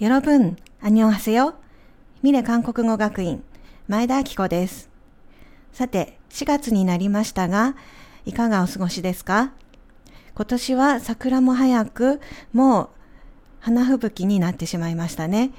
[0.00, 1.54] 여러분, 안녕하세요.
[2.22, 3.44] 미래韓国語学院
[3.86, 4.90] 前田明子です。
[5.72, 7.76] さて、4月になりましたが、
[8.26, 9.52] いかがお過ごしですか
[10.34, 12.20] 今年は桜も早く、
[12.52, 12.88] もう
[13.60, 15.52] 花吹雪になってしまいましたね。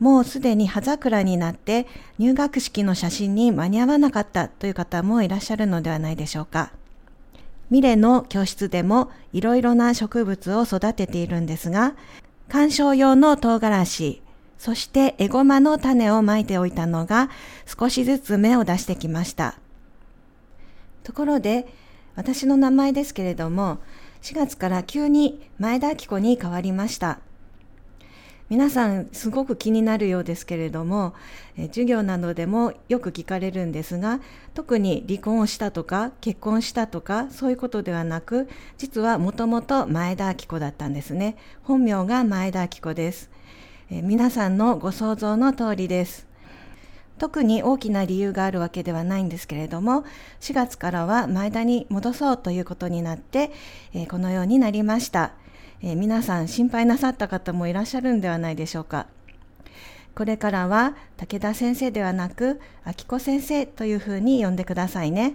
[0.00, 1.86] もうすでに葉桜になって
[2.18, 6.72] 入学式の写真に間に合わなかったという方もいらっしゃるのではないでしょうか。
[7.70, 11.94] ミレの教室でもいろいろな植物を育てているんですが、
[12.53, 14.21] 観賞用の唐辛子、
[14.59, 17.31] そしてエゴマの種をまいておいたのが
[17.65, 19.55] 少しずつ芽を出してきました。
[21.01, 21.65] ところで、
[22.13, 23.79] 私の名前ですけれども、
[24.21, 27.17] 4月から急に前田明子に変わりました。
[28.53, 31.15] 皆さんすごく気になるようですけれども、
[31.57, 34.19] え授業などでもよく聞かれるんですが、
[34.53, 41.35] 特に離婚をしたとか結婚したとかそういうことではなく、実はもともと前田明子だったんですね。
[41.63, 43.31] 本名が前田明子です。
[43.89, 46.27] え皆さんのご想像の通りです。
[47.17, 50.03] 特に大きな理由があるわけではないんですけれども、
[50.41, 53.51] 4月からは前田に戻そうということになって、
[53.95, 55.31] えこのようになりました。
[55.82, 59.06] え皆さん心配なさった方もいらっしゃるんではないでしょうか。
[60.14, 65.34] これからは武田先生ではなく、秋子先生というふうに呼んでくださいね。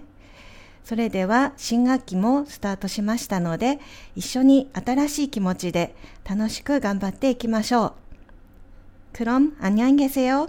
[0.84, 3.80] それでは新学期もスタートしましたので、
[4.14, 5.94] 一緒に新しい気持ちで
[6.28, 7.92] 楽しく頑張っていきましょう。
[9.14, 10.48] 그럼 안녕히 계세요.